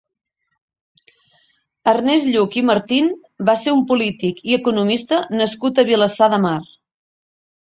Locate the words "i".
2.61-2.63, 4.53-4.59